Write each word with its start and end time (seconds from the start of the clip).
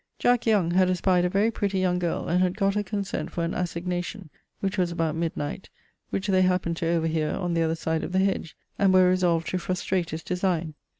Jack 0.17 0.47
Young 0.47 0.71
had 0.71 0.89
espied 0.89 1.25
a 1.25 1.29
very 1.29 1.51
pretty 1.51 1.77
young 1.77 1.99
girle, 1.99 2.27
and 2.27 2.41
had 2.41 2.57
gott 2.57 2.73
her 2.73 2.81
consent 2.81 3.29
for 3.29 3.43
an 3.43 3.53
assignation, 3.53 4.31
which 4.59 4.75
was 4.75 4.91
about 4.91 5.15
midnight, 5.15 5.69
which 6.09 6.25
they 6.25 6.41
happened 6.41 6.77
to 6.77 6.87
overheare 6.87 7.35
on 7.39 7.53
the 7.53 7.61
other 7.61 7.75
side 7.75 8.03
of 8.03 8.11
the 8.11 8.17
hedge, 8.17 8.57
and 8.79 8.95
were 8.95 9.07
resolved 9.09 9.47
to 9.49 9.59
frustrate 9.59 10.09
his 10.09 10.23
designe. 10.23 10.73